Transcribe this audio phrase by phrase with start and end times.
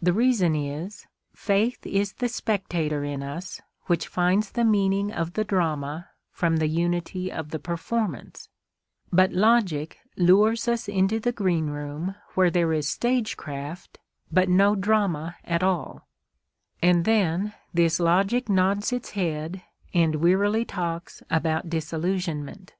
[0.00, 5.44] The reason is, faith is the spectator in us which finds the meaning of the
[5.44, 8.48] drama from the unity of the performance;
[9.12, 13.98] but logic lures us into the greenroom where there is stagecraft
[14.32, 16.08] but no drama at all;
[16.80, 19.60] and then this logic nods its head
[19.92, 22.72] and wearily talks about disillusionment.